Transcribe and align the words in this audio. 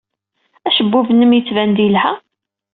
Acebbub-nnem 0.67 1.31
yettban-d 1.35 1.77
yelha. 1.83 2.11